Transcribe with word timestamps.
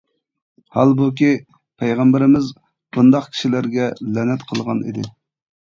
ھالبۇكى، 0.77 1.29
پەيغەمبىرىمىز 1.83 2.49
بۇنداق 2.63 3.29
كىشىلەرگە 3.37 3.93
لەنەت 4.19 4.51
قىلغان 4.51 4.85
ئىدى. 4.93 5.09